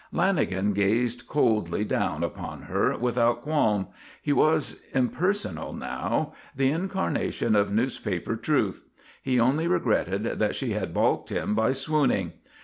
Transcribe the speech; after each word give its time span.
Lanagan 0.11 0.73
gazed 0.73 1.27
coldly 1.27 1.85
down 1.85 2.23
upon 2.23 2.63
her 2.63 2.97
without 2.97 3.41
qualm. 3.43 3.85
He 4.19 4.33
was 4.33 4.77
impersonal 4.95 5.73
now; 5.73 6.33
the 6.55 6.71
incarnation 6.71 7.55
of 7.55 7.71
newspaper 7.71 8.35
truth. 8.35 8.83
He 9.21 9.39
only 9.39 9.67
regretted 9.67 10.23
that 10.39 10.55
she 10.55 10.71
had 10.71 10.91
balked 10.91 11.29
him 11.29 11.53
by 11.53 11.73
swooning. 11.73 12.33